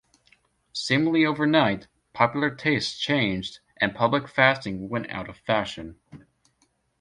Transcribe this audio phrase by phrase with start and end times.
[0.73, 5.99] Seemingly overnight, popular tastes changed and public fasting went out of fashion.